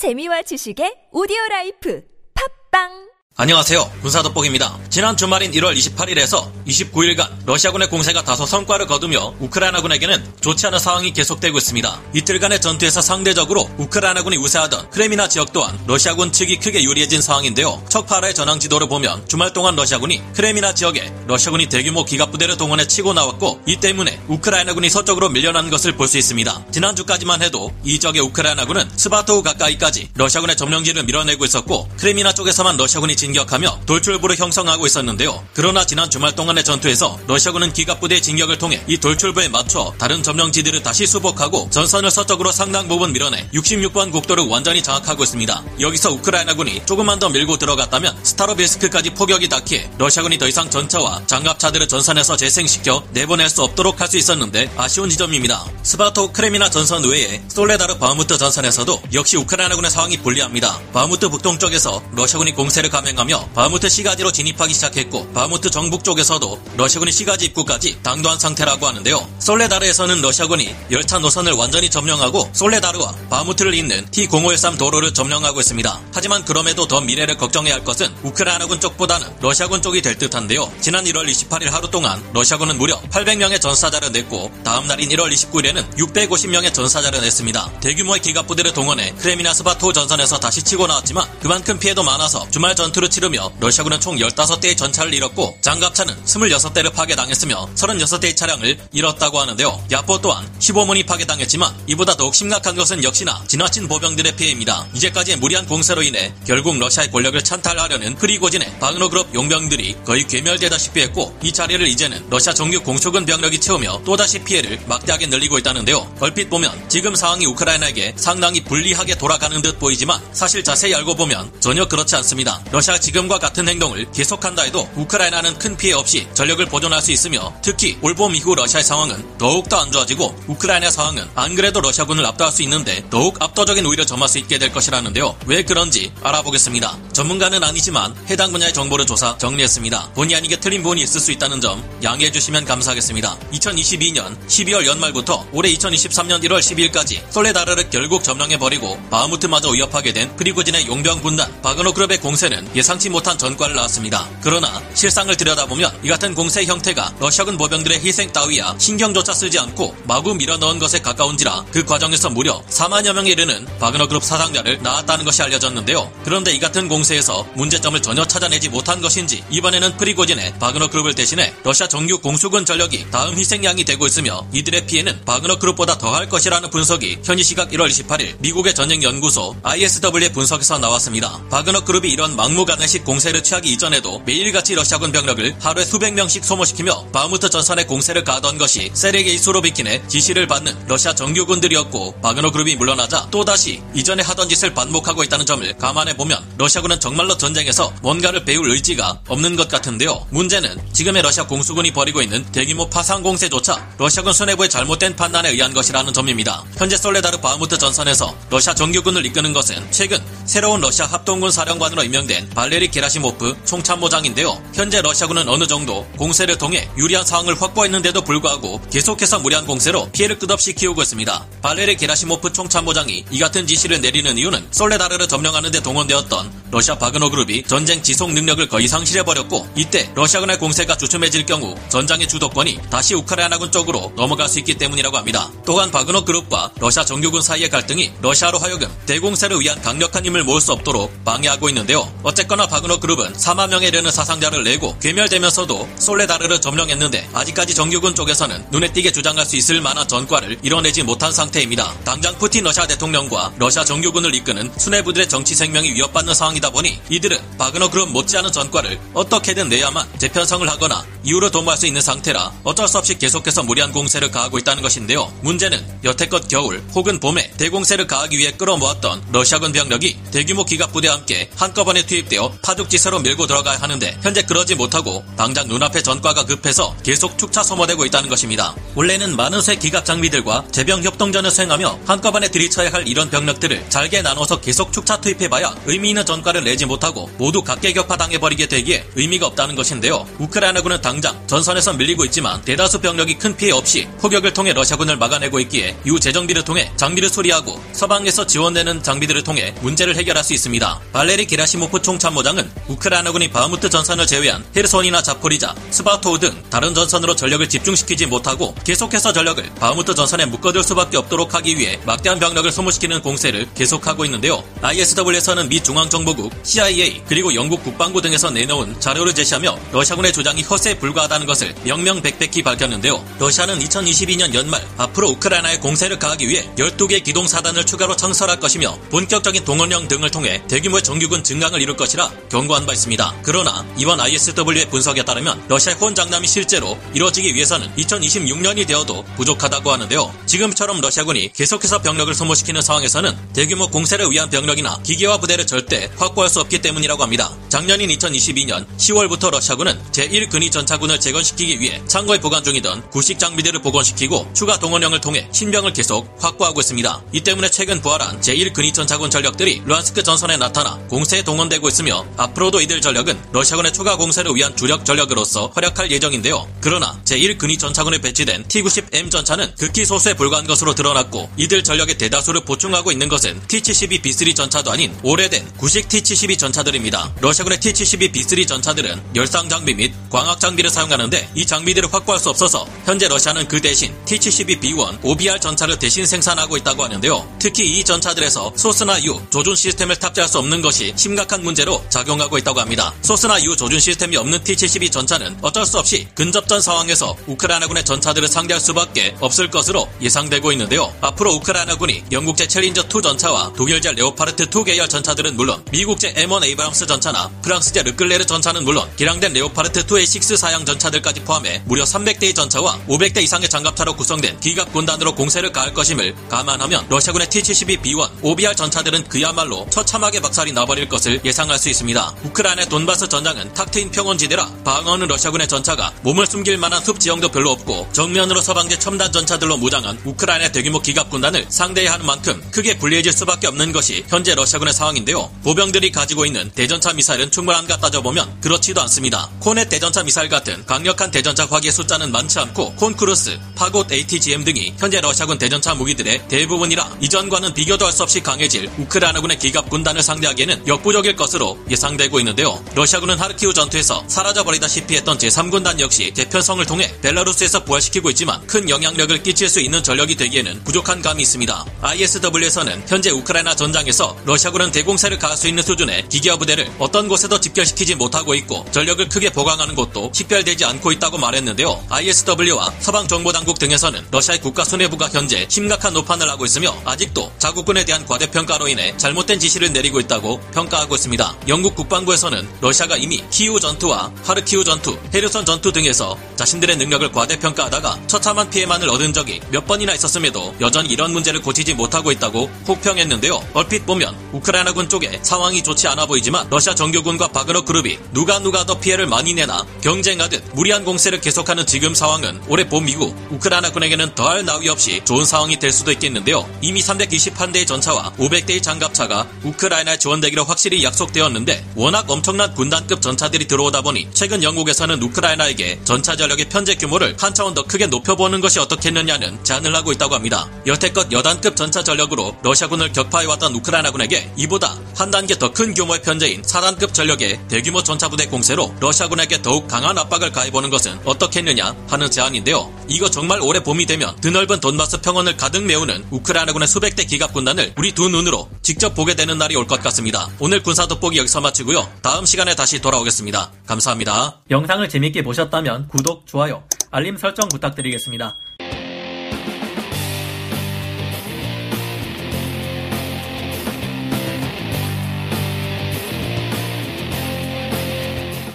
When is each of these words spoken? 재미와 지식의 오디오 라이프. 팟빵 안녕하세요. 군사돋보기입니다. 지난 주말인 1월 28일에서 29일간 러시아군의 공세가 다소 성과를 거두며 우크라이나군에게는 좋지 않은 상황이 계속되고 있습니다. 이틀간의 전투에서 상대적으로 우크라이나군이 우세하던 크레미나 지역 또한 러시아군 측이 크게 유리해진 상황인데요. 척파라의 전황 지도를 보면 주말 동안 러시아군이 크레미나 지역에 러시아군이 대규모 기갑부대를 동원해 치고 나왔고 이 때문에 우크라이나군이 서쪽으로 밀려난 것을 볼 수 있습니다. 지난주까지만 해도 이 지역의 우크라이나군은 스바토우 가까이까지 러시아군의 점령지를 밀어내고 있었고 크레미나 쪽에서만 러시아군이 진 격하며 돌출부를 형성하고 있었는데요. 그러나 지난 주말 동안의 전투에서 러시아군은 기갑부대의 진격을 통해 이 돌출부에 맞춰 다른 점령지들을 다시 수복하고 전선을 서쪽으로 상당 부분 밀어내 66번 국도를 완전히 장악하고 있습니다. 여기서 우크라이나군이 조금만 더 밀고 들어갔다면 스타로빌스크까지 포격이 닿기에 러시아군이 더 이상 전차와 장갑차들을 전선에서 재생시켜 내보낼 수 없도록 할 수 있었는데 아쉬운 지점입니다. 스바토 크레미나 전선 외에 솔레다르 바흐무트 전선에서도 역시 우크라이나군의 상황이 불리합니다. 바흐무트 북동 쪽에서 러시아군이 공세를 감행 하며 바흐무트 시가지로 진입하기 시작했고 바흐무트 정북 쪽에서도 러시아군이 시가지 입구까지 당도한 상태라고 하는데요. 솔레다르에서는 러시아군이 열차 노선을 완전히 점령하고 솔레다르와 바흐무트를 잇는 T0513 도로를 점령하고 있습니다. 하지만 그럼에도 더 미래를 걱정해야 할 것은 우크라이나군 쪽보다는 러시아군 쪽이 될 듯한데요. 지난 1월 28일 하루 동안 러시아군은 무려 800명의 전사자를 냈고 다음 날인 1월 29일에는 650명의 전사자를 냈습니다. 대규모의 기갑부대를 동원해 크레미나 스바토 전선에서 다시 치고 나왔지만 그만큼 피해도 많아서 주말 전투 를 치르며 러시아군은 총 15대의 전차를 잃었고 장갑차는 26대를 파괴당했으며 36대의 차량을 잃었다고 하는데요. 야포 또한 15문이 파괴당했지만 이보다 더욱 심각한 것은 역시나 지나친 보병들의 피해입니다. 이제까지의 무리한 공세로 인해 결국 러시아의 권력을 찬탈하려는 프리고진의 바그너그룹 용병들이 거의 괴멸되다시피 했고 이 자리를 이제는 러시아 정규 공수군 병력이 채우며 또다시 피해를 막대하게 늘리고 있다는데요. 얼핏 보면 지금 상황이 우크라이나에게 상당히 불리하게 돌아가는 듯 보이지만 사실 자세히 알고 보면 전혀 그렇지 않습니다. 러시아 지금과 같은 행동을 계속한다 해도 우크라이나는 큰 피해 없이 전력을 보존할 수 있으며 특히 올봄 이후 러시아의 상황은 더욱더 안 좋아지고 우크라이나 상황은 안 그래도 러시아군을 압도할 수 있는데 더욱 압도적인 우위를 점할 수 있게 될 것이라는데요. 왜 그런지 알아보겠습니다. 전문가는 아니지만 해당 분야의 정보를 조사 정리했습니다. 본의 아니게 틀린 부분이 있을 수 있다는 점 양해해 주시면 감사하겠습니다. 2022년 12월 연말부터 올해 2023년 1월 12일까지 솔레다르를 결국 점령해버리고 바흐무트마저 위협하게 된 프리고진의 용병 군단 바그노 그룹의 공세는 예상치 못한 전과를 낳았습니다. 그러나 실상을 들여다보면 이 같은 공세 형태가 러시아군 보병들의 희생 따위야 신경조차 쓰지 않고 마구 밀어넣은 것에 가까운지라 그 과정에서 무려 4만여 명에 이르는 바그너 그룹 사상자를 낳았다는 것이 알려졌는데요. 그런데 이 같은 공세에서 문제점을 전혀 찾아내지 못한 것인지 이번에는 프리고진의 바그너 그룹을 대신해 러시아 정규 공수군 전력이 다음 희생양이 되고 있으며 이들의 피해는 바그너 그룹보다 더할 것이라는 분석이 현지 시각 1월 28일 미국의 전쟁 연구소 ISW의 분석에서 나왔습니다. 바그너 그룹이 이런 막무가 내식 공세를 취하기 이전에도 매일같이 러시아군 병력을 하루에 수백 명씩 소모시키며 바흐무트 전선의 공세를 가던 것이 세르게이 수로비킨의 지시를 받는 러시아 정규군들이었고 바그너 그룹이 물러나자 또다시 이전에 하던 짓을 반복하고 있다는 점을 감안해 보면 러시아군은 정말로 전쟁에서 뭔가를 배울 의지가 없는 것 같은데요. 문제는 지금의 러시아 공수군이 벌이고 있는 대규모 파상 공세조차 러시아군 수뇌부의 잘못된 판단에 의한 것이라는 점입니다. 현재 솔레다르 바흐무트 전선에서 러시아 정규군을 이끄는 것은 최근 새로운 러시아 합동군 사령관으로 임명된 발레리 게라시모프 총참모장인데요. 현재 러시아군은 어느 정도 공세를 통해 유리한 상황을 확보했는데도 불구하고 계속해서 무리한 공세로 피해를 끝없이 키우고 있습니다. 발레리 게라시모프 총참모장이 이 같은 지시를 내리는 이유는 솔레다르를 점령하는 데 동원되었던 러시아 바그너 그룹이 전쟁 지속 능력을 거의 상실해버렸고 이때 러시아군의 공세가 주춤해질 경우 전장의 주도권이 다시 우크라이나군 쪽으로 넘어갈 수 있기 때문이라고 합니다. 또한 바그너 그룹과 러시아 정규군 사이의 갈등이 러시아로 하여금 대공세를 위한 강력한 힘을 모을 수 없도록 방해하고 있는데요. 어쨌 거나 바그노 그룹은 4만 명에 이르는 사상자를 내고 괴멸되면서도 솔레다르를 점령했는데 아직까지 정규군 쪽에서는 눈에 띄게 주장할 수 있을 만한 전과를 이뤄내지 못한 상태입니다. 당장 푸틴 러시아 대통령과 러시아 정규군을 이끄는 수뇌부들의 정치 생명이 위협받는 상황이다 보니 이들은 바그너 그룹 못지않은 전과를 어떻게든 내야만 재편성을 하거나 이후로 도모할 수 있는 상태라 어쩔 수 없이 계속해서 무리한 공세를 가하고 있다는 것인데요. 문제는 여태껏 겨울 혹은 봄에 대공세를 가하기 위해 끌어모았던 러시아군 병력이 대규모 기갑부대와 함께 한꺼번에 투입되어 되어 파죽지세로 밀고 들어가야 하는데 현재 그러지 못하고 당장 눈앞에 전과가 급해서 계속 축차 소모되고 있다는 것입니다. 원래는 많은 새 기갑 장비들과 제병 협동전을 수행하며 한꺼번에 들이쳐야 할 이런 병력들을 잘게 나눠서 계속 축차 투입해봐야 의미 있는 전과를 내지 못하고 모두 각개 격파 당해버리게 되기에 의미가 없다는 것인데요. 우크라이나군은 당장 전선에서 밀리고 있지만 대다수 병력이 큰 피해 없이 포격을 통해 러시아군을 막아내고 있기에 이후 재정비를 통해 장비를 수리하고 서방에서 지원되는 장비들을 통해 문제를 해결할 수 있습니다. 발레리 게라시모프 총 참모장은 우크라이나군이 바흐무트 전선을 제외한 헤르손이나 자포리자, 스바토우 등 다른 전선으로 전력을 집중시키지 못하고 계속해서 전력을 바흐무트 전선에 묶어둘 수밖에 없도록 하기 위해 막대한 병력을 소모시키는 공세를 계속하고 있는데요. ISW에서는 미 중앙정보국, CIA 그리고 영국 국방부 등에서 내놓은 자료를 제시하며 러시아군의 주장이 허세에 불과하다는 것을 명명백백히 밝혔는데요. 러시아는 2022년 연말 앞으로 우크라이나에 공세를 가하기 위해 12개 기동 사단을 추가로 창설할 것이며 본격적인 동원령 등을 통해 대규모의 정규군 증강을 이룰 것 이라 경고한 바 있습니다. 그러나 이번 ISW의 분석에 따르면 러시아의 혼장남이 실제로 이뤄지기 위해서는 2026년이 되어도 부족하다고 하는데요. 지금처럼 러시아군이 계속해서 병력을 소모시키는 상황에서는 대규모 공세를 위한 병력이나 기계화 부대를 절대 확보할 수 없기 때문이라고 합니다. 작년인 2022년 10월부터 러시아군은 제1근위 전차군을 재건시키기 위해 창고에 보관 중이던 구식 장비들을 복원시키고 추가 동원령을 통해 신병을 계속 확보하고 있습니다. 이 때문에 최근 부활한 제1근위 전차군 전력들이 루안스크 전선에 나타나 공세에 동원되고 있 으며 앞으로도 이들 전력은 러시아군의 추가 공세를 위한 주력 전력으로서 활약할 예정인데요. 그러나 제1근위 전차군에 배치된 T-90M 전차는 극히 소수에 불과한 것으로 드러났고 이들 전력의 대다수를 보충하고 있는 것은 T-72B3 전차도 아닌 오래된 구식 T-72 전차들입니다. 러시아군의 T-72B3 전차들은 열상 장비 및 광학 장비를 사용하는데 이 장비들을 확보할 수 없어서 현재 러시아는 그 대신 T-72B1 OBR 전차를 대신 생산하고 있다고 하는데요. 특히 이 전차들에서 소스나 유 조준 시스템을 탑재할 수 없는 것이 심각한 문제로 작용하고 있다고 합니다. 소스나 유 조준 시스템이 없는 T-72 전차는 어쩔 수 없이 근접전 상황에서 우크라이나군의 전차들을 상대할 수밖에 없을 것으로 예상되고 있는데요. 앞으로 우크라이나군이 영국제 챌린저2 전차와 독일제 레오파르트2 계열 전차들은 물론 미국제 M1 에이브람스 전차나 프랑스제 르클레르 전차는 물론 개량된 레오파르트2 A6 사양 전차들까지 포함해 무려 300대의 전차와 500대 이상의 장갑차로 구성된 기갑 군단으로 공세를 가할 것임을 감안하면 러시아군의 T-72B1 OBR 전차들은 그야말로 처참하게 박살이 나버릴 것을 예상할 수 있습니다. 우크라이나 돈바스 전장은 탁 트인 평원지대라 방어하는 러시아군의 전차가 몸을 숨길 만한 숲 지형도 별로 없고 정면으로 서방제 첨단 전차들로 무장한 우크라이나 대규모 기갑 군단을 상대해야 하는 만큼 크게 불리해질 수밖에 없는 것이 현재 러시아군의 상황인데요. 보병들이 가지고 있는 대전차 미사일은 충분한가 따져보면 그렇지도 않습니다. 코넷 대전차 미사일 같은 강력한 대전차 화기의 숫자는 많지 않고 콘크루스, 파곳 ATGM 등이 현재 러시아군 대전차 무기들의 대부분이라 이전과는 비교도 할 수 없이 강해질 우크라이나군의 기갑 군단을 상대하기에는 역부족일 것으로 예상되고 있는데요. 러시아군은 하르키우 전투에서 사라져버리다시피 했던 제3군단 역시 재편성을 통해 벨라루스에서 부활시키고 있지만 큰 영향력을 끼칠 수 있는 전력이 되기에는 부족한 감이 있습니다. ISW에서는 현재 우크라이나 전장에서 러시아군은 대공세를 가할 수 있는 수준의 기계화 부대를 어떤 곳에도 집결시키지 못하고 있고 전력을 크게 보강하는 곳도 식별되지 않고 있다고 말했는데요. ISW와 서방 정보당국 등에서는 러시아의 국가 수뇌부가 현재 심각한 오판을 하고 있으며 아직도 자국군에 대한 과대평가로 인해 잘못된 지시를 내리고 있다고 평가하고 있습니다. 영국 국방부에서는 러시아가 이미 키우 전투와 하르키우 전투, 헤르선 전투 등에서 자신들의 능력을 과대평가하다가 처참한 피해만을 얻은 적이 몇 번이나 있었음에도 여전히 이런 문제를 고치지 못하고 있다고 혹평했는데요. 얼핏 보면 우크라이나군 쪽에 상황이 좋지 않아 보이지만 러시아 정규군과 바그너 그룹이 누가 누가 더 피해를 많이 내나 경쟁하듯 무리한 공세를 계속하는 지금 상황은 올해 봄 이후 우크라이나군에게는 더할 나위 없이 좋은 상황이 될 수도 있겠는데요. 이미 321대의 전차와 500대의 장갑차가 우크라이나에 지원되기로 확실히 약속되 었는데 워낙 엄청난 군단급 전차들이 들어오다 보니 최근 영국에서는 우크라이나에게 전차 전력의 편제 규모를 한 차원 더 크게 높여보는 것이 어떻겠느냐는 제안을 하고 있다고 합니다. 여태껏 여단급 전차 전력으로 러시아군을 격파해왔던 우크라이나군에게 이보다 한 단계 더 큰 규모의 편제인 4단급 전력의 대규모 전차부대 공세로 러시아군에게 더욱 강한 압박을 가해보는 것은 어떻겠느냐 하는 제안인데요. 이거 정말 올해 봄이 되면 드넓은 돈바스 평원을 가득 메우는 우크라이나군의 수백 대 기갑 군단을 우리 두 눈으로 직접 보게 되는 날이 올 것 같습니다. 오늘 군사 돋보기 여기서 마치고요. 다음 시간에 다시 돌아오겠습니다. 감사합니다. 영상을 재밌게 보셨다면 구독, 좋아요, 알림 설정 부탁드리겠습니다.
재미와 0.00 0.40
지식의 0.48 1.12
오디오 1.12 1.36
라이프. 1.50 2.00
팟빵 2.32 3.09
안녕하세요. 3.40 3.90
군사돋보기입니다. 4.02 4.78
지난 4.90 5.16
주말인 5.16 5.50
1월 5.52 5.74
28일에서 5.74 6.52
29일간 6.66 7.46
러시아군의 7.46 7.88
공세가 7.88 8.22
다소 8.22 8.44
성과를 8.44 8.86
거두며 8.86 9.32
우크라이나군에게는 9.40 10.22
좋지 10.42 10.66
않은 10.66 10.78
상황이 10.78 11.10
계속되고 11.14 11.56
있습니다. 11.56 12.00
이틀간의 12.12 12.60
전투에서 12.60 13.00
상대적으로 13.00 13.70
우크라이나군이 13.78 14.36
우세하던 14.36 14.90
크레미나 14.90 15.26
지역 15.28 15.54
또한 15.54 15.80
러시아군 15.86 16.32
측이 16.32 16.58
크게 16.58 16.82
유리해진 16.84 17.22
상황인데요. 17.22 17.82
척파라의 17.88 18.34
전황 18.34 18.60
지도를 18.60 18.88
보면 18.88 19.26
주말 19.26 19.54
동안 19.54 19.74
러시아군이 19.74 20.20
크레미나 20.34 20.74
지역에 20.74 21.10
러시아군이 21.26 21.70
대규모 21.70 22.04
기갑부대를 22.04 22.58
동원해 22.58 22.86
치고 22.86 23.14
나왔고 23.14 23.62
이 23.64 23.76
때문에 23.76 24.20
우크라이나군이 24.28 24.90
서쪽으로 24.90 25.30
밀려난 25.30 25.70
것을 25.70 25.96
볼 25.96 26.10
수 26.10 26.18
있습니다. 26.18 26.66
지난주까지만 26.72 27.40
해도 27.40 27.72
이 27.84 27.98
지역의 27.98 28.20
우크라이나군은 28.20 28.90
스바토우 28.96 29.42
가까이까지 29.42 30.10
러시아군의 30.14 30.56
점령지를 30.56 31.04
밀어내고 31.04 31.46
있었고 31.46 31.88
크레미나 31.96 32.34
쪽에서만 32.34 32.76
러시아군이 32.76 33.16
진 33.16 33.29
격하며 33.32 33.80
돌출부를 33.86 34.36
형성하고 34.36 34.86
있었는데요. 34.86 35.42
그러나 35.54 35.86
지난 35.86 36.10
주말 36.10 36.34
동안의 36.34 36.62
전투에서 36.64 37.18
러시아군은 37.26 37.72
기갑부대의 37.72 38.20
진격을 38.20 38.58
통해 38.58 38.82
이 38.86 38.98
돌출부에 38.98 39.48
맞춰 39.48 39.94
다른 39.98 40.22
점령지들을 40.22 40.82
다시 40.82 41.06
수복하고 41.06 41.70
전선을 41.70 42.10
서쪽으로 42.10 42.52
상당 42.52 42.86
부분 42.88 43.12
밀어내 43.12 43.48
66번 43.54 44.12
국도를 44.12 44.46
완전히 44.46 44.82
장악하고 44.82 45.22
있습니다. 45.22 45.62
여기서 45.80 46.12
우크라이나군이 46.12 46.82
조금만 46.84 47.18
더 47.18 47.30
밀고 47.30 47.56
들어갔다면 47.56 48.18
스타로빌스크까지 48.22 49.10
포격이 49.10 49.48
닿기에 49.48 49.90
러시아군이 49.98 50.36
더 50.36 50.46
이상 50.46 50.68
전차와 50.68 51.22
장갑차들을 51.26 51.88
전선에서 51.88 52.36
재생시켜 52.36 53.02
내보낼 53.12 53.48
수 53.48 53.62
없도록 53.62 53.98
할 54.00 54.10
수 54.10 54.18
있었는데 54.18 54.68
아쉬운 54.76 55.08
지점입니다. 55.08 55.64
스바토 55.84 56.32
크레미나 56.32 56.68
전선 56.68 57.04
외에 57.04 57.40
솔레다르 57.46 57.96
바흐무트 57.98 58.36
전선에서도 58.38 59.02
역시 59.14 59.36
우크라이나군의 59.36 59.88
상황이 59.88 60.16
불리합니다. 60.16 60.80
바흐무트 60.92 61.28
북동 61.28 61.60
쪽에서 61.60 62.02
러시아군이 62.12 62.52
공세를 62.56 62.90
감행 62.90 63.09
하며 63.18 63.46
바흐무트 63.54 63.88
시가지로 63.88 64.30
진입하기 64.30 64.72
시작했고 64.72 65.32
바흐무트 65.32 65.70
정북 65.70 66.04
쪽에서도 66.04 66.60
러시아군이 66.76 67.10
시가지 67.10 67.46
입구까지 67.46 67.98
당도한 68.02 68.38
상태라고 68.38 68.86
하는데요. 68.86 69.28
솔레다르에서는 69.40 70.22
러시아군이 70.22 70.74
열차 70.90 71.18
노선을 71.18 71.52
완전히 71.52 71.90
점령하고 71.90 72.50
솔레다르와 72.52 73.14
바흐무트를 73.28 73.74
잇는 73.74 74.06
T0513 74.06 74.78
도로를 74.78 75.12
점령하고 75.12 75.60
있습니다. 75.60 76.00
하지만 76.14 76.44
그럼에도 76.44 76.86
더 76.86 77.00
미래를 77.00 77.36
걱정해야 77.36 77.74
할 77.74 77.84
것은 77.84 78.14
우크라이나군 78.22 78.80
쪽보다는 78.80 79.26
러시아군 79.40 79.82
쪽이 79.82 80.02
될 80.02 80.16
듯한데요. 80.16 80.70
지난 80.80 81.04
1월 81.04 81.28
28일 81.28 81.70
하루 81.70 81.90
동안 81.90 82.22
러시아군은 82.32 82.78
무려 82.78 83.00
800명의 83.10 83.60
전사자를 83.60 84.12
냈고 84.12 84.52
다음 84.64 84.86
날인 84.86 85.08
1월 85.08 85.32
29일에는 85.32 85.96
650명의 85.96 86.72
전사자를 86.72 87.20
냈습니다. 87.20 87.80
대규모의 87.80 88.20
기갑부대를 88.20 88.72
동원해 88.72 89.12
크레미나 89.18 89.52
스바토 89.52 89.92
전선에서 89.92 90.38
다시 90.38 90.62
치고 90.62 90.86
나왔지만 90.86 91.28
그만큼 91.40 91.78
피해도 91.78 92.02
많아서 92.04 92.48
주말 92.50 92.76
전투 92.76 92.99
를 93.00 93.08
치르며 93.08 93.50
러시아군은 93.60 93.98
총 93.98 94.16
15대의 94.16 94.76
전차를 94.76 95.14
잃었고 95.14 95.56
장갑차는 95.62 96.24
26대를 96.24 96.92
파괴당했으며 96.92 97.68
36대의 97.74 98.36
차량을 98.36 98.78
잃었다고 98.92 99.40
하는데요. 99.40 99.82
야포 99.90 100.20
또한 100.20 100.46
15문이 100.58 101.06
파괴당했지만 101.06 101.74
이보다 101.86 102.14
더욱 102.14 102.34
심각한 102.34 102.76
것은 102.76 103.02
역시나 103.02 103.42
지나친 103.46 103.88
보병들의 103.88 104.36
피해입니다. 104.36 104.86
이제까지의 104.94 105.38
무리한 105.38 105.66
공세로 105.66 106.02
인해 106.02 106.34
결국 106.46 106.78
러시아의 106.78 107.10
권력을 107.10 107.42
찬탈하려는 107.42 108.16
프리고진의 108.16 108.78
바그너그룹 108.80 109.34
용병들이 109.34 109.96
거의 110.04 110.26
괴멸되다시피 110.26 111.00
했고 111.00 111.34
이 111.42 111.52
자리를 111.52 111.86
이제는 111.86 112.28
러시아 112.28 112.52
정규 112.52 112.82
공수군 112.82 113.24
병력이 113.24 113.60
채우며 113.60 114.02
또다시 114.04 114.40
피해를 114.40 114.78
막대하게 114.86 115.28
늘리고 115.28 115.58
있다는데요. 115.58 116.16
얼핏 116.20 116.50
보면 116.50 116.88
지금 116.88 117.14
상황이 117.14 117.46
우크라이나에게 117.46 118.14
상당히 118.16 118.62
불리하게 118.62 119.14
돌아가는 119.16 119.62
듯 119.62 119.78
보이지만 119.78 120.20
사실 120.32 120.62
자세히 120.62 120.94
알고 120.94 121.14
보면 121.14 121.50
전혀 121.60 121.88
그렇지 121.88 122.14
않습니다. 122.16 122.62
러시아 122.70 122.89
지금과 122.98 123.38
같은 123.38 123.68
행동을 123.68 124.10
계속한다 124.10 124.62
해도 124.62 124.88
우크라이나는 124.96 125.58
큰 125.58 125.76
피해 125.76 125.92
없이 125.92 126.26
전력을 126.34 126.64
보존할 126.66 127.02
수 127.02 127.12
있으며 127.12 127.52
특히 127.62 127.98
올봄 128.00 128.34
이후 128.34 128.54
러시아의 128.54 128.84
상황은 128.84 129.38
더욱더 129.38 129.76
안 129.76 129.92
좋아지고 129.92 130.34
우크라이나 130.46 130.90
상황은 130.90 131.28
안 131.34 131.54
그래도 131.54 131.80
러시아군을 131.80 132.24
압도할 132.26 132.52
수 132.52 132.62
있는데 132.62 133.04
더욱 133.10 133.40
압도적인 133.40 133.84
우위를 133.84 134.06
점할 134.06 134.28
수 134.28 134.38
있게 134.38 134.58
될 134.58 134.72
것이라는데요. 134.72 135.36
왜 135.46 135.62
그런지 135.62 136.12
알아보겠습니다. 136.22 136.98
전문가는 137.12 137.62
아니지만 137.62 138.14
해당 138.28 138.52
분야의 138.52 138.72
정보를 138.72 139.06
조사 139.06 139.36
정리했습니다. 139.38 140.12
본의 140.14 140.36
아니게 140.36 140.58
틀린 140.58 140.82
부분이 140.82 141.02
있을 141.02 141.20
수 141.20 141.32
있다는 141.32 141.60
점 141.60 141.82
양해해 142.02 142.32
주시면 142.32 142.64
감사하겠습니다. 142.64 143.38
2022년 143.52 144.38
12월 144.46 144.86
연말부터 144.86 145.46
올해 145.52 145.72
2023년 145.74 146.42
1월 146.44 146.60
12일까지 146.60 147.20
솔레다르를 147.30 147.90
결국 147.90 148.24
점령해버리고 148.24 148.98
바흐무트마저 149.10 149.70
위협하게 149.70 150.12
된 150.12 150.34
프리고진의 150.36 150.86
용병 150.86 151.22
군단 151.22 151.60
바그노 151.62 151.92
그룹의 151.92 152.18
공세는 152.18 152.72
예상치 152.80 153.10
못한 153.10 153.36
전과를 153.36 153.76
낳았습니다. 153.76 154.26
그러나 154.40 154.80
실상을 154.94 155.36
들여다보면 155.36 156.00
이 156.02 156.08
같은 156.08 156.34
공세 156.34 156.64
형태가 156.64 157.16
러시아군 157.20 157.58
보병들의 157.58 158.00
희생 158.00 158.32
따위야 158.32 158.74
신경조차 158.78 159.34
쓰지 159.34 159.58
않고 159.58 159.94
마구 160.04 160.34
밀어넣은 160.34 160.78
것에 160.78 161.00
가까운지라 161.00 161.66
그 161.72 161.84
과정에서 161.84 162.30
무려 162.30 162.62
4만여 162.70 163.12
명에 163.12 163.32
이르는 163.32 163.66
바그너 163.78 164.08
그룹 164.08 164.24
사상자를 164.24 164.82
낳았다는 164.82 165.26
것이 165.26 165.42
알려졌는데요. 165.42 166.10
그런데 166.24 166.52
이 166.52 166.58
같은 166.58 166.88
공세에서 166.88 167.46
문제점을 167.54 168.00
전혀 168.00 168.24
찾아내지 168.24 168.70
못한 168.70 169.02
것인지 169.02 169.44
이번에는 169.50 169.98
프리고진의 169.98 170.54
바그너 170.58 170.88
그룹을 170.88 171.14
대신해 171.14 171.52
러시아 171.62 171.86
정규 171.86 172.18
공수군 172.20 172.64
전력이 172.64 173.10
다음 173.10 173.36
희생양이 173.36 173.84
되고 173.84 174.06
있으며 174.06 174.46
이들의 174.54 174.86
피해는 174.86 175.26
바그너 175.26 175.58
그룹보다 175.58 175.98
더할 175.98 176.30
것이라는 176.30 176.70
분석이 176.70 177.18
현지 177.24 177.44
시각 177.44 177.72
1월 177.72 177.90
28일 177.90 178.36
미국의 178.38 178.74
전쟁 178.74 179.02
연구소 179.02 179.54
ISW의 179.64 180.32
분석에서 180.32 180.78
나왔습니다. 180.78 181.42
바그너 181.50 181.84
그룹이 181.84 182.08
이런 182.08 182.34
막무가 182.36 182.69
내식 182.76 183.04
공세를 183.04 183.42
취하기 183.42 183.70
이전에도 183.72 184.20
매일같이 184.20 184.74
러시아군 184.74 185.12
병력을 185.12 185.56
하루에 185.60 185.84
수백 185.84 186.14
명씩 186.14 186.44
소모시키며 186.44 187.06
바흐무트 187.12 187.50
전선의 187.50 187.86
공세를 187.86 188.24
가던 188.24 188.58
것이 188.58 188.90
세르게이 188.94 189.38
수로비킨의 189.38 190.02
지시를 190.08 190.46
받는 190.46 190.86
러시아 190.86 191.14
정규군들이었고 191.14 192.20
바그너 192.20 192.50
그룹이 192.50 192.76
물러나자 192.76 193.28
또다시 193.30 193.82
이전에 193.94 194.22
하던 194.22 194.48
짓을 194.48 194.74
반복하고 194.74 195.22
있다는 195.24 195.46
점을 195.46 195.76
감안해 195.76 196.16
보면 196.16 196.42
러시아군은 196.58 197.00
정말로 197.00 197.36
전쟁에서 197.36 197.92
뭔가를 198.02 198.44
배울 198.44 198.70
의지가 198.70 199.20
없는 199.28 199.56
것 199.56 199.68
같은데요. 199.68 200.26
문제는 200.30 200.76
지금의 200.92 201.22
러시아 201.22 201.46
공수군이 201.46 201.92
벌이고 201.92 202.22
있는 202.22 202.44
대규모 202.52 202.88
파상 202.88 203.22
공세조차 203.22 203.94
러시아군 203.98 204.32
수뇌부의 204.32 204.70
잘못된 204.70 205.16
판단에 205.16 205.50
의한 205.50 205.72
것이라는 205.72 206.12
점입니다. 206.12 206.64
현재 206.76 206.96
솔레다르 206.96 207.38
바흐무트 207.38 207.78
전선에서 207.78 208.36
러시아 208.50 208.74
정규군을 208.74 209.24
이끄는 209.26 209.52
것은 209.52 209.90
최근 209.90 210.22
새로운 210.46 210.80
러시아 210.80 211.06
합동군 211.06 211.50
사령관으로 211.50 212.02
임명된 212.04 212.50
발레리 212.60 212.88
게라시모프 212.88 213.56
총참모장인데요. 213.64 214.62
현재 214.74 215.00
러시아군은 215.00 215.48
어느 215.48 215.66
정도 215.66 216.06
공세를 216.18 216.58
통해 216.58 216.90
유리한 216.98 217.24
상황을 217.24 217.58
확보했는데도 217.58 218.20
불구하고 218.20 218.82
계속해서 218.90 219.38
무리한 219.38 219.64
공세로 219.64 220.10
피해를 220.12 220.38
끝없이 220.38 220.74
키우고 220.74 221.00
있습니다. 221.00 221.46
발레리 221.62 221.96
게라시모프 221.96 222.52
총참모장이 222.52 223.24
이 223.30 223.38
같은 223.38 223.66
지시를 223.66 224.02
내리는 224.02 224.36
이유는 224.36 224.66
솔레다르를 224.72 225.26
점령하는 225.26 225.70
데 225.70 225.80
동원되었던 225.80 226.68
러시아 226.70 226.98
바그너 226.98 227.30
그룹이 227.30 227.62
전쟁 227.62 228.02
지속 228.02 228.30
능력을 228.34 228.68
거의 228.68 228.88
상실해버렸고 228.88 229.66
이때 229.74 230.10
러시아군의 230.14 230.58
공세가 230.58 230.98
주춤해질 230.98 231.46
경우 231.46 231.74
전장의 231.88 232.28
주도권이 232.28 232.78
다시 232.90 233.14
우크라이나군 233.14 233.72
쪽으로 233.72 234.12
넘어갈 234.16 234.50
수 234.50 234.58
있기 234.58 234.74
때문이라고 234.74 235.16
합니다. 235.16 235.50
또한 235.64 235.90
바그너 235.90 236.26
그룹과 236.26 236.72
러시아 236.78 237.06
정규군 237.06 237.40
사이의 237.40 237.70
갈등이 237.70 238.12
러시아로 238.20 238.58
하여금 238.58 238.86
대공세를 239.06 239.60
위한 239.60 239.80
강력한 239.80 240.26
힘을 240.26 240.44
모을 240.44 240.60
수 240.60 240.72
없도록 240.72 241.24
방해하고 241.24 241.70
있는데요. 241.70 242.06
어쨌 242.22 242.49
거나 242.50 242.66
바그노 242.66 242.98
그룹은 242.98 243.34
4만 243.34 243.68
명에 243.68 243.86
이르는 243.86 244.10
사상자를 244.10 244.64
내고 244.64 244.98
괴멸되면서도 244.98 245.88
솔레다르를 246.00 246.60
점령했는데 246.60 247.28
아직까지 247.32 247.76
정규군 247.76 248.16
쪽에서는 248.16 248.66
눈에 248.72 248.92
띄게 248.92 249.12
주장할 249.12 249.46
수 249.46 249.54
있을 249.54 249.80
만한 249.80 250.08
전과를 250.08 250.58
이뤄내지 250.60 251.04
못한 251.04 251.30
상태입니다. 251.30 251.94
당장 252.02 252.36
푸틴 252.38 252.64
러시아 252.64 252.88
대통령과 252.88 253.52
러시아 253.56 253.84
정규군을 253.84 254.34
이끄는 254.34 254.68
수뇌부들의 254.76 255.28
정치 255.28 255.54
생명이 255.54 255.92
위협받는 255.92 256.34
상황이다 256.34 256.70
보니 256.70 257.00
이들은 257.08 257.38
바그너 257.56 257.88
그룹 257.88 258.10
못지않은 258.10 258.50
전과를 258.50 258.98
어떻게든 259.14 259.68
내야만 259.68 260.08
재편성을 260.18 260.68
하거나 260.68 261.06
이후로 261.22 261.52
도모할 261.52 261.78
수 261.78 261.86
있는 261.86 262.00
상태라 262.02 262.52
어쩔 262.64 262.88
수 262.88 262.98
없이 262.98 263.16
계속해서 263.16 263.62
무리한 263.62 263.92
공세를 263.92 264.32
가하고 264.32 264.58
있다는 264.58 264.82
것인데요. 264.82 265.32
문제는 265.42 265.86
여태껏 266.02 266.48
겨울 266.48 266.82
혹은 266.96 267.20
봄에 267.20 267.52
대공세를 267.58 268.08
가하기 268.08 268.36
위해 268.36 268.50
끌어모았던 268.50 269.26
러시아군 269.30 269.70
병력이 269.70 270.18
대규모 270.32 270.64
기갑부대와 270.64 271.14
함께 271.14 271.48
한꺼번에 271.54 272.02
투입되어 272.04 272.39
되어 272.40 272.50
파죽지세로 272.62 273.20
밀고 273.20 273.46
들어가야 273.46 273.76
하는데 273.76 274.18
현재 274.22 274.42
그러지 274.42 274.74
못하고 274.74 275.22
당장 275.36 275.68
눈앞에 275.68 276.02
전과가 276.02 276.46
급해서 276.46 276.96
계속 277.02 277.36
축차 277.36 277.62
소모되고 277.62 278.06
있다는 278.06 278.30
것입니다. 278.30 278.74
원래는 278.94 279.36
많은 279.36 279.60
새 279.60 279.76
기갑 279.76 280.06
장비들과 280.06 280.64
제병 280.72 281.02
협동전을 281.02 281.50
수행하며 281.50 281.98
한꺼번에 282.06 282.48
들이쳐야 282.48 282.90
할 282.92 283.06
이런 283.06 283.28
병력들을 283.28 283.90
잘게 283.90 284.22
나눠서 284.22 284.60
계속 284.60 284.92
축차 284.92 285.20
투입해봐야 285.20 285.74
의미 285.86 286.10
있는 286.10 286.24
전과를 286.24 286.64
내지 286.64 286.86
못하고 286.86 287.30
모두 287.36 287.62
각개 287.62 287.92
격파 287.92 288.16
당해버리게 288.16 288.66
되기에 288.66 289.06
의미가 289.16 289.46
없다는 289.48 289.74
것인데요. 289.74 290.26
우크라이나군은 290.38 291.02
당장 291.02 291.38
전선에서 291.46 291.92
밀리고 291.94 292.24
있지만 292.26 292.62
대다수 292.62 293.00
병력이 293.00 293.34
큰 293.34 293.54
피해 293.56 293.72
없이 293.72 294.08
포격을 294.20 294.54
통해 294.54 294.72
러시아군을 294.72 295.16
막아내고 295.16 295.60
있기에 295.60 295.96
이후 296.06 296.18
재정비를 296.18 296.64
통해 296.64 296.90
장비를 296.96 297.28
수리하고 297.28 297.82
서방에서 297.92 298.46
지원되는 298.46 299.02
장비들을 299.02 299.44
통해 299.44 299.74
문제를 299.82 300.16
해결할 300.16 300.42
수 300.42 300.54
있습니다. 300.54 301.00
발레리 301.12 301.46
게라시모프 301.46 302.00
총 302.02 302.18
참모장은 302.20 302.70
우크라이나군이 302.86 303.50
바흐무트 303.50 303.90
전선을 303.90 304.26
제외한 304.28 304.64
헤르손이나 304.76 305.22
자포리자, 305.22 305.74
스바토우 305.90 306.38
등 306.38 306.62
다른 306.70 306.94
전선으로 306.94 307.34
전력을 307.34 307.68
집중시키지 307.68 308.26
못하고 308.26 308.74
계속해서 308.84 309.32
전력을 309.32 309.74
바흐무트 309.76 310.14
전선에 310.14 310.44
묶어둘 310.44 310.84
수밖에 310.84 311.16
없도록 311.16 311.54
하기 311.54 311.76
위해 311.78 311.98
막대한 312.04 312.38
병력을 312.38 312.70
소모시키는 312.70 313.22
공세를 313.22 313.68
계속하고 313.74 314.24
있는데요. 314.26 314.62
ISW에서는 314.82 315.68
미 315.68 315.82
중앙정보국, 315.82 316.52
CIA 316.62 317.22
그리고 317.26 317.54
영국 317.54 317.82
국방부 317.82 318.20
등에서 318.20 318.50
내놓은 318.50 319.00
자료를 319.00 319.34
제시하며 319.34 319.78
러시아군의 319.92 320.32
주장이 320.32 320.62
허세에 320.62 320.98
불과하다는 320.98 321.46
것을 321.46 321.74
명명백백히 321.84 322.62
밝혔는데요. 322.62 323.24
러시아는 323.38 323.78
2022년 323.78 324.52
연말 324.52 324.86
앞으로 324.98 325.30
우크라이나에 325.30 325.78
공세를 325.78 326.18
가하기 326.18 326.46
위해 326.46 326.70
12개 326.76 327.24
기동 327.24 327.48
사단을 327.48 327.86
추가로 327.86 328.14
창설할 328.16 328.60
것이며 328.60 328.98
본격적인 329.10 329.64
동원령 329.64 330.08
등을 330.08 330.30
통해 330.30 330.62
대규모의 330.68 331.02
정규군 331.02 331.42
증강을 331.42 331.80
이룰 331.80 331.96
것 331.96 332.09
이라 332.14 332.30
경고한 332.50 332.86
바 332.86 332.92
있습니다. 332.92 333.36
그러나 333.42 333.84
이번 333.96 334.20
ISW의 334.20 334.90
분석에 334.90 335.24
따르면 335.24 335.64
러시아의 335.68 335.98
혼장남이 335.98 336.46
실제로 336.46 336.98
이뤄지기 337.14 337.54
위해서는 337.54 337.94
2026년이 337.96 338.86
되어도 338.86 339.24
부족하다고 339.36 339.92
하는데요. 339.92 340.34
지금처럼 340.46 341.00
러시아군이 341.00 341.52
계속해서 341.52 342.02
병력을 342.02 342.32
소모시키는 342.34 342.82
상황에서는 342.82 343.36
대규모 343.52 343.88
공세를 343.88 344.30
위한 344.30 344.50
병력이나 344.50 344.98
기계화 345.02 345.38
부대를 345.38 345.66
절대 345.66 346.10
확보할 346.16 346.50
수 346.50 346.60
없기 346.60 346.80
때문이라고 346.80 347.22
합니다. 347.22 347.52
작년인 347.68 348.10
2022년 348.10 348.86
10월부터 348.96 349.50
러시아군은 349.50 350.00
제1근위 350.10 350.72
전차군을 350.72 351.20
재건시키기 351.20 351.80
위해 351.80 352.02
창고에 352.08 352.40
보관 352.40 352.64
중이던 352.64 353.10
구식 353.10 353.38
장비들을 353.38 353.82
복원시키고 353.82 354.50
추가 354.54 354.78
동원령을 354.78 355.20
통해 355.20 355.48
신병을 355.52 355.92
계속 355.92 356.36
확보하고 356.40 356.80
있습니다. 356.80 357.22
이 357.32 357.40
때문에 357.40 357.70
최근 357.70 358.00
부활한 358.00 358.40
제1근위 358.40 358.92
전차군 358.92 359.30
전력들이 359.30 359.82
루안스크 359.84 360.22
전선에 360.22 360.56
나타나 360.56 360.98
공세에 361.08 361.42
동원되고 361.42 361.88
있 361.88 361.99
으며 362.00 362.24
앞으로도 362.38 362.80
이들 362.80 363.00
전력은 363.00 363.38
러시아군의 363.52 363.92
추가 363.92 364.16
공세를 364.16 364.54
위한 364.54 364.74
주력 364.74 365.04
전력으로서 365.04 365.70
활약할 365.74 366.10
예정인데요. 366.10 366.66
그러나 366.80 367.20
제1근위 367.24 367.78
전차군에 367.78 368.18
배치된 368.18 368.64
T-90M 368.68 369.30
전차는 369.30 369.74
극히 369.76 370.04
소수에 370.06 370.34
불과한 370.34 370.66
것으로 370.66 370.94
드러났고 370.94 371.50
이들 371.56 371.84
전력의 371.84 372.16
대다수를 372.16 372.64
보충하고 372.64 373.12
있는 373.12 373.28
것은 373.28 373.60
T-72B3 373.68 374.56
전차도 374.56 374.90
아닌 374.90 375.14
오래된 375.22 375.74
구식 375.76 376.08
T-72 376.08 376.58
전차들입니다. 376.58 377.34
러시아군의 377.40 377.78
T-72B3 377.80 378.66
전차들은 378.66 379.22
열상 379.36 379.68
장비 379.68 379.94
및 379.94 380.12
광학 380.30 380.58
장비를 380.58 380.90
사용하는데 380.90 381.50
이 381.54 381.66
장비들을 381.66 382.12
확보할 382.12 382.40
수 382.40 382.48
없어서 382.48 382.86
현재 383.04 383.28
러시아는 383.28 383.68
그 383.68 383.80
대신 383.80 384.14
T-72B1 384.24 385.18
OBR 385.22 385.60
전차를 385.60 385.98
대신 385.98 386.24
생산하고 386.24 386.78
있다고 386.78 387.04
하는데요. 387.04 387.56
특히 387.58 387.98
이 387.98 388.04
전차들에서 388.04 388.72
소스나 388.76 389.22
유 389.24 389.40
조준 389.50 389.74
시스템을 389.74 390.16
탑재할 390.16 390.48
수 390.48 390.58
없는 390.58 390.80
것이 390.80 391.12
심각한 391.16 391.62
문제로 391.62 391.89
작용하고 392.08 392.58
있다고 392.58 392.80
합니다. 392.80 393.12
소스나 393.22 393.62
유 393.62 393.76
조준 393.76 393.98
시스템이 393.98 394.36
없는 394.36 394.62
T-72 394.64 395.10
전차는 395.10 395.58
어쩔 395.62 395.86
수 395.86 395.98
없이 395.98 396.26
근접전 396.34 396.80
상황에서 396.80 397.36
우크라이나군의 397.46 398.04
전차들을 398.04 398.48
상대할 398.48 398.80
수밖에 398.80 399.34
없을 399.40 399.70
것으로 399.70 400.08
예상되고 400.20 400.72
있는데요. 400.72 401.12
앞으로 401.20 401.54
우크라이나군이 401.54 402.24
영국제 402.32 402.66
챌린저2 402.66 403.22
전차와 403.22 403.72
독일제 403.76 404.12
레오파르트2 404.12 404.84
계열 404.84 405.08
전차들은 405.08 405.56
물론 405.56 405.84
미국제 405.90 406.34
M1 406.34 406.64
에이브람스 406.64 407.06
전차나 407.06 407.50
프랑스제 407.62 408.02
르클레르 408.02 408.46
전차는 408.46 408.84
물론 408.84 409.08
개량된 409.16 409.52
레오파르트2 409.54 410.50
A6 410.50 410.56
사양 410.56 410.84
전차들까지 410.84 411.40
포함해 411.40 411.82
무려 411.86 412.04
300대의 412.04 412.54
전차와 412.54 413.00
500대 413.08 413.42
이상의 413.42 413.68
장갑차로 413.68 414.14
구성된 414.16 414.60
기갑 414.60 414.92
군단으로 414.92 415.34
공세를 415.34 415.72
가할 415.72 415.94
것임을 415.94 416.34
감안하면 416.48 417.06
러시아군의 417.08 417.48
T-72B1 417.48 418.30
OBR 418.42 418.74
전차들은 418.74 419.28
그야말로 419.28 419.86
처참하게 419.90 420.40
박살이 420.40 420.72
나버릴 420.72 421.08
것을 421.08 421.40
예상할 421.44 421.78
수 421.80 421.88
있습니다. 421.88 422.34
우크라이나 422.44 422.84
돈바스 422.84 423.28
전장은 423.28 423.74
탁 423.74 423.90
트인 423.90 424.10
평원지대라 424.10 424.70
방어하는 424.84 425.26
러시아군의 425.26 425.66
전차가 425.66 426.12
몸을 426.22 426.46
숨길 426.46 426.78
만한 426.78 427.02
숲 427.02 427.18
지형도 427.18 427.48
별로 427.48 427.70
없고 427.70 428.08
정면으로 428.12 428.60
서방제 428.60 428.98
첨단 428.98 429.32
전차들로 429.32 429.78
무장한 429.78 430.20
우크라이나 430.24 430.70
대규모 430.70 431.00
기갑 431.00 431.30
군단을 431.30 431.66
상대해야 431.68 432.12
하는 432.12 432.26
만큼 432.26 432.62
크게 432.70 432.98
불리해질 432.98 433.32
수밖에 433.32 433.66
없는 433.66 433.92
것이 433.92 434.24
현재 434.28 434.54
러시아군의 434.54 434.94
상황인데요. 434.94 435.50
보병들이 435.64 436.12
가지고 436.12 436.46
있는 436.46 436.70
대전차 436.70 437.12
미사일은 437.12 437.50
충분한가 437.50 437.96
따져보면 437.96 438.60
그렇지도 438.60 439.00
않습니다. 439.02 439.48
코넷 439.60 439.88
대전차 439.88 440.22
미사일 440.22 440.48
같은 440.48 440.84
강력한 440.86 441.30
대전차 441.30 441.66
화기의 441.66 441.92
숫자는 441.92 442.30
많지 442.30 442.58
않고 442.58 442.94
콘크루스, 442.96 443.58
파곳 443.74 444.12
ATGM 444.12 444.64
등이 444.64 444.94
현재 444.98 445.20
러시아군 445.20 445.58
대전차 445.58 445.94
무기들의 445.94 446.46
대부분이라 446.48 447.16
이전과는 447.20 447.74
비교도 447.74 448.04
할 448.04 448.10
수 448.10 448.24
없이 448.24 448.40
강해질 448.40 448.90
우크라이나군의 448.98 449.58
기갑 449.58 449.88
군단을 449.88 450.20
상대하기에는 450.22 450.88
역부족일 450.88 451.36
것으로 451.36 451.69
예상되고 451.90 452.38
있는데요. 452.40 452.82
러시아군은 452.94 453.38
하르키우 453.38 453.72
전투에서 453.72 454.24
사라져버리다시피 454.26 455.16
했던 455.16 455.38
제3군단 455.38 456.00
역시 456.00 456.32
재편성을 456.34 456.84
통해 456.86 457.12
벨라루스에서 457.22 457.84
부활시키고 457.84 458.30
있지만 458.30 458.64
큰 458.66 458.88
영향력을 458.88 459.42
끼칠 459.42 459.68
수 459.68 459.80
있는 459.80 460.02
전력이 460.02 460.36
되기에는 460.36 460.84
부족한 460.84 461.22
감이 461.22 461.42
있습니다. 461.42 461.84
ISW에서는 462.02 463.04
현재 463.06 463.30
우크라이나 463.30 463.74
전장에서 463.74 464.36
러시아군은 464.44 464.90
대공세를 464.92 465.38
가할 465.38 465.56
수 465.56 465.68
있는 465.68 465.82
수준의 465.82 466.28
기계화 466.28 466.56
부대를 466.56 466.90
어떤 466.98 467.28
곳에도 467.28 467.60
집결시키지 467.60 468.14
못하고 468.14 468.54
있고 468.54 468.84
전력을 468.90 469.28
크게 469.28 469.50
보강하는 469.50 469.94
곳도 469.94 470.30
식별되지 470.34 470.84
않고 470.84 471.12
있다고 471.12 471.38
말했는데요. 471.38 472.04
ISW와 472.08 472.92
서방 473.00 473.28
정보당국 473.28 473.78
등에서는 473.78 474.26
러시아의 474.30 474.60
국가 474.60 474.84
수뇌부가 474.84 475.28
현재 475.30 475.66
심각한 475.68 476.12
오판을 476.14 476.48
하고 476.48 476.64
있으며 476.64 476.96
아직도 477.04 477.52
자국군에 477.58 478.04
대한 478.04 478.26
과대평가로 478.26 478.88
인해 478.88 479.16
잘못된 479.16 479.58
지시를 479.58 479.92
내리고 479.92 480.20
있다고 480.20 480.60
평가하고 480.72 481.14
있습니다. 481.14 481.56
영국 481.68 481.94
국방부에서는 481.94 482.66
러시아가 482.80 483.16
이미 483.16 483.42
키우 483.50 483.78
전투와 483.78 484.32
하르키우 484.44 484.84
전투, 484.84 485.18
헤르선 485.34 485.64
전투 485.64 485.92
등에서 485.92 486.36
자신들의 486.56 486.96
능력을 486.96 487.32
과대평가하다가 487.32 488.20
처참한 488.26 488.70
피해만을 488.70 489.08
얻은 489.10 489.32
적이 489.32 489.60
몇 489.70 489.86
번이나 489.86 490.14
있었음에도 490.14 490.74
여전히 490.80 491.10
이런 491.10 491.32
문제를 491.32 491.60
고치지 491.60 491.94
못하고 491.94 492.32
있다고 492.32 492.70
혹평했는데요. 492.88 493.62
얼핏 493.74 494.06
보면 494.06 494.36
우크라이나군 494.52 495.08
쪽에 495.08 495.38
상황이 495.42 495.82
좋지 495.82 496.08
않아 496.08 496.26
보이지만 496.26 496.68
러시아 496.70 496.94
정규군과 496.94 497.48
바그너 497.48 497.84
그룹이 497.84 498.18
누가 498.32 498.58
누가 498.58 498.84
더 498.86 498.98
피해를 498.98 499.26
많이 499.26 499.54
내나 499.54 499.84
경쟁하듯 500.00 500.62
무리한 500.74 501.04
공세를 501.04 501.40
계속하는 501.40 501.86
지금 501.86 502.14
상황은 502.14 502.62
올해 502.68 502.88
봄 502.88 503.08
이후 503.08 503.34
우크라이나군에게는 503.50 504.34
더할 504.34 504.64
나위 504.64 504.88
없이 504.88 505.20
좋은 505.24 505.44
상황이 505.44 505.78
될 505.78 505.90
수도 505.90 506.10
있겠는데요. 506.12 506.68
이미 506.80 507.00
321대의 507.00 507.86
전차와 507.86 508.32
500대의 508.38 508.82
장갑차가 508.82 509.46
우크라이나에 509.64 510.18
지원되기로 510.18 510.64
확실히 510.64 511.04
약속되 511.04 511.40
었는데 511.50 511.84
워낙 511.94 512.30
엄청난 512.30 512.74
군단급 512.74 513.20
전차들이 513.20 513.66
들어오다 513.66 514.02
보니 514.02 514.28
최근 514.32 514.62
영국에서는 514.62 515.22
우크라이나에게 515.22 516.00
전차 516.04 516.36
전력의 516.36 516.68
편제 516.68 516.94
규모를 516.94 517.36
한 517.38 517.52
차원 517.54 517.74
더 517.74 517.82
크게 517.82 518.06
높여보는 518.06 518.60
것이 518.60 518.78
어떻겠느냐는 518.78 519.62
제안을 519.64 519.94
하고 519.94 520.12
있다고 520.12 520.34
합니다. 520.34 520.68
여태껏 520.86 521.30
여단급 521.32 521.76
전차 521.76 522.02
전력으로 522.02 522.56
러시아군을 522.62 523.12
격파해왔던 523.12 523.74
우크라이나군에게 523.74 524.52
이보다 524.56 524.98
한 525.20 525.30
단계 525.30 525.54
더 525.54 525.70
큰 525.70 525.92
규모의 525.92 526.22
편제인 526.22 526.62
4단급 526.62 527.12
전력의 527.12 527.60
대규모 527.68 528.02
전차부대 528.02 528.46
공세로 528.46 528.94
러시아군에게 529.00 529.60
더욱 529.60 529.86
강한 529.86 530.16
압박을 530.16 530.50
가해보는 530.50 530.88
것은 530.88 531.20
어떻겠느냐 531.26 531.94
하는 532.08 532.30
제안인데요. 532.30 532.90
이거 533.06 533.28
정말 533.28 533.60
올해 533.60 533.82
봄이 533.82 534.06
되면 534.06 534.34
드넓은 534.40 534.80
돈바스 534.80 535.20
평원을 535.20 535.58
가득 535.58 535.84
메우는 535.84 536.24
우크라이나군의 536.30 536.88
수백 536.88 537.16
대 537.16 537.24
기갑 537.26 537.52
군단을 537.52 537.92
우리 537.98 538.12
두 538.12 538.30
눈으로 538.30 538.70
직접 538.82 539.14
보게 539.14 539.34
되는 539.34 539.58
날이 539.58 539.76
올 539.76 539.86
것 539.86 540.00
같습니다. 540.02 540.48
오늘 540.58 540.82
군사 540.82 541.06
돋보기 541.06 541.36
여기서 541.38 541.60
마치고요. 541.60 542.08
다음 542.22 542.46
시간에 542.46 542.74
다시 542.74 543.00
돌아오겠습니다. 543.00 543.72
감사합니다. 543.86 544.60
영상을 544.70 545.06
재밌게 545.08 545.42
보셨다면 545.42 546.08
구독, 546.08 546.46
좋아요, 546.46 546.84
알림 547.10 547.36
설정 547.36 547.68
부탁드리겠습니다. 547.68 548.56